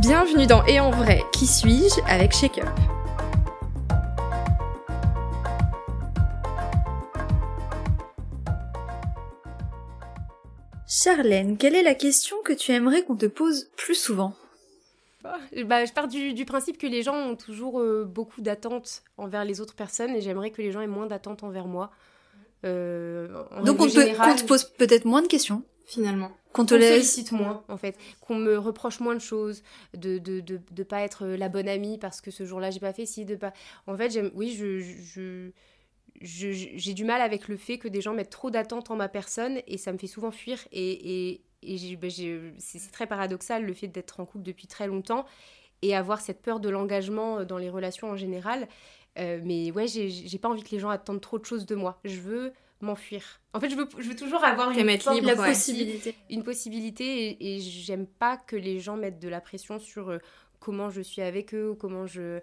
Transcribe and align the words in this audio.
Bienvenue 0.00 0.46
dans 0.46 0.64
Et 0.64 0.80
en 0.80 0.90
vrai, 0.90 1.24
qui 1.30 1.46
suis-je 1.46 2.00
avec 2.08 2.32
Shake 2.32 2.56
Up. 2.56 2.68
Charlène, 10.88 11.58
quelle 11.58 11.74
est 11.74 11.82
la 11.82 11.94
question 11.94 12.38
que 12.42 12.54
tu 12.54 12.72
aimerais 12.72 13.02
qu'on 13.02 13.14
te 13.14 13.26
pose 13.26 13.68
plus 13.76 13.94
souvent? 13.94 14.32
Bah, 15.22 15.36
bah, 15.66 15.84
je 15.84 15.92
pars 15.92 16.08
du, 16.08 16.44
principe 16.46 16.78
que 16.78 16.86
les 16.86 17.02
gens 17.02 17.16
ont 17.16 17.36
toujours 17.36 17.78
euh, 17.78 18.06
beaucoup 18.06 18.40
d'attentes 18.40 19.02
envers 19.18 19.44
les 19.44 19.60
autres 19.60 19.74
personnes 19.74 20.16
et 20.16 20.22
j'aimerais 20.22 20.50
que 20.50 20.62
les 20.62 20.72
gens 20.72 20.80
aient 20.80 20.86
moins 20.86 21.06
d'attentes 21.06 21.42
envers 21.42 21.66
moi. 21.66 21.90
Euh, 22.64 23.28
Donc 23.66 23.78
on 23.80 23.86
te, 23.86 24.46
pose 24.46 24.64
peut-être 24.64 25.04
moins 25.04 25.20
de 25.20 25.26
questions 25.26 25.62
finalement. 25.90 26.30
Qu'on 26.52 26.64
te 26.64 26.74
laisse. 26.74 26.90
sollicite 26.92 27.32
moins, 27.32 27.62
en 27.68 27.76
fait. 27.76 27.96
Qu'on 28.20 28.36
me 28.36 28.56
reproche 28.58 29.00
moins 29.00 29.14
de 29.14 29.20
choses, 29.20 29.62
de 29.96 30.18
de, 30.18 30.40
de, 30.40 30.60
de 30.70 30.82
pas 30.82 31.02
être 31.02 31.26
la 31.26 31.48
bonne 31.48 31.68
amie 31.68 31.98
parce 31.98 32.20
que 32.20 32.30
ce 32.30 32.44
jour-là 32.44 32.70
j'ai 32.70 32.80
pas 32.80 32.92
fait 32.92 33.06
ci, 33.06 33.24
de 33.24 33.36
pas. 33.36 33.52
En 33.86 33.96
fait, 33.96 34.10
j'aime, 34.10 34.30
oui, 34.34 34.56
je, 34.56 34.80
je, 34.80 35.50
j'ai 36.20 36.94
du 36.94 37.04
mal 37.04 37.20
avec 37.20 37.48
le 37.48 37.56
fait 37.56 37.78
que 37.78 37.88
des 37.88 38.00
gens 38.00 38.14
mettent 38.14 38.30
trop 38.30 38.50
d'attentes 38.50 38.90
en 38.90 38.96
ma 38.96 39.08
personne 39.08 39.60
et 39.66 39.78
ça 39.78 39.92
me 39.92 39.98
fait 39.98 40.06
souvent 40.06 40.30
fuir. 40.30 40.58
Et, 40.72 41.30
et, 41.30 41.40
et 41.62 41.96
bah, 41.96 42.08
c'est 42.58 42.92
très 42.92 43.06
paradoxal 43.06 43.64
le 43.64 43.74
fait 43.74 43.88
d'être 43.88 44.20
en 44.20 44.26
couple 44.26 44.44
depuis 44.44 44.66
très 44.66 44.86
longtemps 44.86 45.24
et 45.82 45.96
avoir 45.96 46.20
cette 46.20 46.42
peur 46.42 46.60
de 46.60 46.68
l'engagement 46.68 47.44
dans 47.44 47.58
les 47.58 47.70
relations 47.70 48.10
en 48.10 48.16
général. 48.16 48.68
Euh, 49.18 49.40
mais 49.44 49.70
ouais, 49.72 49.86
j'ai 49.86 50.38
pas 50.38 50.48
envie 50.48 50.62
que 50.62 50.70
les 50.70 50.78
gens 50.78 50.90
attendent 50.90 51.20
trop 51.20 51.38
de 51.38 51.44
choses 51.44 51.66
de 51.66 51.74
moi. 51.74 51.98
Je 52.04 52.20
veux 52.20 52.52
m'enfuir. 52.80 53.40
En 53.52 53.60
fait, 53.60 53.68
je 53.68 53.76
veux, 53.76 53.88
je 53.98 54.08
veux 54.08 54.16
toujours 54.16 54.44
avoir 54.44 54.70
une, 54.70 54.86
la 54.86 55.36
possibilité. 55.36 56.14
une 56.30 56.44
possibilité 56.44 57.36
et, 57.40 57.60
j'aime 57.60 58.06
pas 58.06 58.36
que 58.36 58.56
les 58.56 58.80
gens 58.80 58.96
mettent 58.96 59.18
de 59.18 59.28
la 59.28 59.40
pression 59.40 59.78
sur 59.78 60.10
euh, 60.10 60.18
comment 60.60 60.90
je 60.90 61.00
suis 61.00 61.22
avec 61.22 61.54
eux 61.54 61.70
ou 61.70 61.74
comment 61.74 62.06
je... 62.06 62.40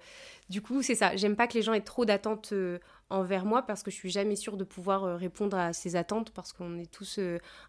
Du 0.50 0.62
coup, 0.62 0.82
c'est 0.82 0.96
ça. 0.96 1.16
J'aime 1.16 1.36
pas 1.36 1.48
que 1.48 1.54
les 1.54 1.62
gens 1.62 1.74
aient 1.74 1.82
trop 1.82 2.06
d'attentes 2.06 2.50
euh, 2.54 2.80
envers 3.10 3.46
moi 3.46 3.62
parce 3.62 3.84
que 3.84 3.92
je 3.92 3.96
suis 3.96 4.10
jamais 4.10 4.36
sûre 4.36 4.58
de 4.58 4.64
pouvoir 4.64 5.06
euh, 5.06 5.16
répondre 5.16 5.58
à 5.58 5.74
ces 5.74 5.96
attentes 5.96 6.32
parce 6.32 6.52
qu'on 6.52 6.78
est 6.78 6.92
tous 6.92 7.20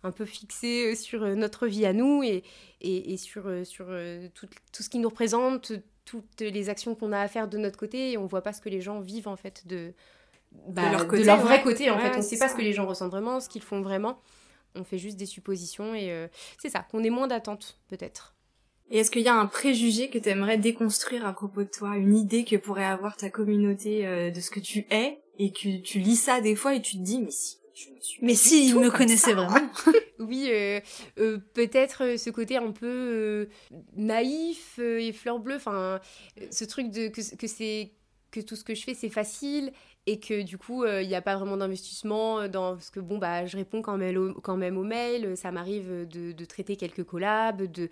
un 0.03 0.11
peu 0.11 0.25
fixés 0.25 0.95
sur 0.97 1.21
notre 1.37 1.67
vie 1.67 1.87
à 1.87 1.93
nous 1.93 2.23
et, 2.23 2.43
et, 2.81 3.17
sur, 3.17 3.45
sur 3.65 3.87
tout, 4.35 4.49
tout, 4.73 4.83
ce 4.83 4.89
qui 4.89 4.99
nous 4.99 5.09
représente, 5.09 5.73
toutes 6.05 6.41
les 6.41 6.71
actions 6.71 6.95
qu'on 6.95 7.13
a 7.13 7.21
à 7.21 7.29
faire 7.29 7.49
de 7.49 7.59
notre 7.59 7.79
côté 7.79 8.13
et 8.13 8.19
on 8.19 8.27
voit 8.27 8.43
pas 8.43 8.53
ce 8.53 8.61
que 8.61 8.69
les 8.69 8.81
gens 8.81 9.01
vivent 9.01 9.29
en 9.29 9.37
fait 9.37 9.67
de 9.67 9.93
bah, 10.67 10.87
de, 10.87 10.93
leur, 10.93 11.09
côté, 11.09 11.25
leur 11.25 11.41
vrai 11.41 11.63
côté 11.63 11.91
en 11.91 11.99
fait. 11.99 12.15
On 12.15 12.19
ne 12.19 12.23
sait 12.23 12.39
pas 12.39 12.49
ce 12.49 12.55
que 12.55 12.63
les 12.63 12.73
gens 12.73 12.87
ressentent 12.87 13.11
vraiment, 13.11 13.41
ce 13.41 13.49
qu'ils 13.49 13.63
font 13.63 13.81
vraiment. 13.81 14.21
On 14.75 14.85
fait 14.85 14.99
juste 14.99 15.17
des 15.17 15.27
suppositions 15.27 15.95
et 15.95 16.13
euh, 16.13 16.29
c'est 16.59 16.69
ça, 16.69 16.87
qu'on 16.91 17.03
ait 17.03 17.11
moins 17.11 17.27
d'attentes 17.27 17.79
peut-être. 17.89 18.35
Et 18.91 18.99
est-ce 18.99 19.11
qu'il 19.11 19.23
y 19.23 19.29
a 19.29 19.35
un 19.35 19.47
préjugé 19.47 20.09
que 20.09 20.19
tu 20.19 20.29
aimerais 20.29 20.57
déconstruire 20.57 21.27
à 21.27 21.33
propos 21.33 21.63
de 21.63 21.69
toi, 21.69 21.97
une 21.97 22.17
idée 22.17 22.45
que 22.45 22.57
pourrait 22.57 22.85
avoir 22.85 23.17
ta 23.17 23.29
communauté 23.29 24.07
euh, 24.07 24.31
de 24.31 24.41
ce 24.41 24.51
que 24.51 24.61
tu 24.61 24.87
es? 24.91 25.21
Et 25.41 25.53
que 25.53 25.81
tu 25.81 26.01
lis 26.01 26.17
ça 26.17 26.41
des 26.41 26.57
fois 26.57 26.75
et 26.75 26.83
tu 26.83 26.97
te 26.97 27.03
dis 27.03 27.21
mais 27.21 27.31
si 27.31 27.59
je 27.75 27.91
me 27.91 28.01
suis 28.01 28.19
mais 28.25 28.35
si 28.35 28.69
ils 28.69 28.75
me 28.75 28.91
connaissaient 28.91 29.35
vraiment. 29.35 29.71
oui, 30.19 30.49
euh, 30.51 30.81
peut-être 31.55 32.19
ce 32.19 32.31
côté 32.31 32.57
un 32.57 32.73
peu 32.73 33.49
naïf 33.95 34.81
et 34.81 35.13
fleur 35.13 35.39
bleue, 35.39 35.57
enfin 35.57 36.01
ce 36.51 36.65
truc 36.65 36.91
de 36.91 37.07
que, 37.07 37.37
que 37.37 37.47
c'est 37.47 37.93
que 38.33 38.41
tout 38.41 38.57
ce 38.57 38.65
que 38.65 38.75
je 38.75 38.83
fais 38.83 38.95
c'est 38.95 39.11
facile 39.11 39.73
et 40.09 40.19
que 40.19 40.43
du 40.43 40.57
coup 40.57 40.87
il 40.87 41.07
n'y 41.07 41.15
a 41.15 41.21
pas 41.21 41.37
vraiment 41.37 41.57
d'investissement 41.57 42.49
dans 42.49 42.75
parce 42.75 42.91
que 42.91 43.01
bon 43.01 43.19
bah 43.19 43.45
je 43.47 43.57
réponds 43.57 43.83
quand 43.83 43.99
même 43.99 44.35
quand 44.43 44.57
même 44.57 44.79
aux 44.79 44.85
mails 44.85 45.37
ça 45.37 45.51
m'arrive 45.51 46.07
de, 46.09 46.33
de, 46.33 46.45
traiter 46.45 46.77
quelques 46.77 47.05
collabs 47.05 47.63
de 47.63 47.91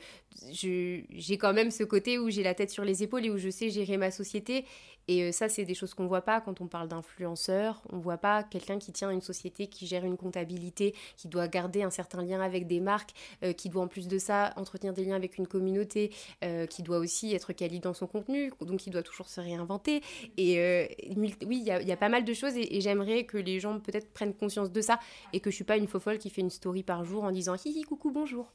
j'ai 0.51 1.39
quand 1.39 1.53
même 1.53 1.71
ce 1.71 1.85
côté 1.85 2.19
où 2.19 2.31
j'ai 2.31 2.43
la 2.43 2.55
tête 2.55 2.71
sur 2.71 2.85
les 2.85 3.03
épaules 3.03 3.27
et 3.27 3.31
où 3.31 3.37
je 3.37 3.51
sais 3.51 3.69
gérer 3.71 3.99
ma 3.99 4.11
société 4.11 4.65
et 5.09 5.23
euh, 5.23 5.33
ça, 5.33 5.49
c'est 5.49 5.65
des 5.65 5.75
choses 5.75 5.95
qu'on 5.95 6.07
voit 6.07 6.23
pas 6.23 6.41
quand 6.41 6.61
on 6.61 6.67
parle 6.67 6.89
d'influenceur. 6.89 7.83
On 7.91 7.99
voit 7.99 8.19
pas 8.19 8.43
quelqu'un 8.43 8.79
qui 8.79 8.93
tient 8.93 9.11
une 9.11 9.21
société, 9.21 9.69
qui 9.69 9.87
gère 9.87 10.05
une 10.05 10.17
comptabilité, 10.17 10.95
qui 11.17 11.29
doit 11.29 11.49
garder 11.49 11.83
un 11.83 11.91
certain 11.91 12.23
lien 12.23 12.41
avec 12.41 12.67
des 12.67 12.81
marques, 12.81 13.15
euh, 13.45 13.53
qui 13.53 13.69
doit 13.69 13.83
en 13.83 13.89
plus 13.89 14.09
de 14.09 14.19
ça 14.19 14.53
entretenir 14.57 14.93
des 14.93 15.05
liens 15.05 15.17
avec 15.17 15.39
une 15.39 15.47
communauté, 15.47 16.13
euh, 16.45 16.67
qui 16.67 16.83
doit 16.83 16.99
aussi 16.99 17.35
être 17.35 17.53
quali 17.53 17.81
dans 17.81 17.95
son 17.95 18.07
contenu, 18.07 18.53
donc 18.61 18.81
qui 18.81 18.91
doit 18.91 19.03
toujours 19.03 19.29
se 19.29 19.41
réinventer. 19.41 20.03
Et 20.37 20.97
oui, 21.17 21.35
il 21.43 21.63
y, 21.63 21.93
a 21.93 21.97
pas 21.97 22.06
mal 22.09 22.25
de 22.25 22.35
choses 22.35 22.57
et, 22.57 22.81
j'aimerais 22.81 23.25
que 23.25 23.39
les 23.39 23.61
gens 23.61 23.79
peut-être 23.81 24.13
prennent 24.13 24.35
conscience 24.35 24.71
de 24.71 24.81
ça 24.81 24.99
et 25.33 25.41
que 25.41 25.51
je 25.51 25.55
suis 25.55 25.65
pas 25.65 25.77
une 25.77 25.87
faux 25.87 26.01
folle 26.01 26.19
qui 26.19 26.31
fait 26.31 26.41
une 26.41 26.51
story 26.51 26.83
par 26.83 27.05
jour 27.05 27.25
en 27.25 27.33
disant 27.33 27.55
hihi 27.55 27.83
coucou 27.83 28.11
bonjour. 28.11 28.53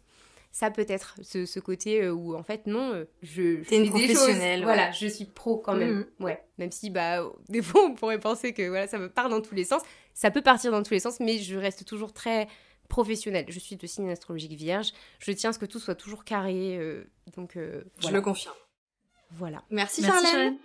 Ça 0.53 0.69
peut-être 0.69 1.15
ce, 1.21 1.59
côté 1.59 2.03
euh, 2.03 2.11
où 2.11 2.35
en 2.35 2.43
fait 2.43 2.67
non 2.67 2.91
euh, 2.93 3.05
je, 3.21 3.63
fais 3.63 3.79
des 3.79 4.13
choses. 4.13 4.35
voilà 4.63 4.91
je 4.91 5.07
suis 5.07 5.25
pro 5.25 5.57
quand 5.57 5.75
même. 5.75 6.05
Mm. 6.19 6.23
ouais 6.25 6.43
même 6.57 6.71
si 6.71 6.89
bah 6.89 7.23
des 7.49 7.61
fois 7.61 7.85
on 7.85 7.93
pourrait 7.93 8.19
penser 8.19 8.53
que 8.53 8.67
voilà 8.67 8.87
ça 8.87 8.97
me 8.97 9.09
part 9.09 9.29
dans 9.29 9.41
tous 9.41 9.55
les 9.55 9.63
sens. 9.63 9.81
Ça 10.13 10.29
peut 10.29 10.41
partir 10.41 10.71
dans 10.71 10.83
tous 10.83 10.93
les 10.93 10.99
sens 10.99 11.19
mais 11.19 11.37
je 11.37 11.55
reste 11.55 11.85
toujours 11.85 12.11
très 12.11 12.47
professionnelle. 12.89 13.45
Je 13.47 13.59
suis 13.59 13.77
de 13.77 13.87
signe 13.87 14.09
astrologique 14.09 14.53
vierge. 14.53 14.91
Je 15.19 15.31
tiens 15.31 15.51
à 15.51 15.53
ce 15.53 15.59
que 15.59 15.65
tout 15.65 15.79
soit 15.79 15.95
toujours 15.95 16.25
carré 16.25 16.77
euh, 16.77 17.05
donc 17.37 17.53
je 17.55 18.09
le 18.09 18.21
confirme. 18.21 18.55
Voilà. 19.31 19.63
Merci, 19.69 20.01
merci 20.01 20.25
Charlène. 20.25 20.57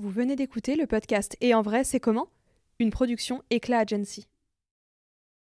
Vous 0.00 0.10
venez 0.10 0.36
d'écouter 0.36 0.76
le 0.76 0.86
podcast 0.86 1.36
Et 1.40 1.54
en 1.54 1.62
vrai, 1.62 1.82
c'est 1.82 1.98
comment? 1.98 2.28
Une 2.78 2.90
production 2.90 3.42
Éclat 3.50 3.80
Agency. 3.80 4.28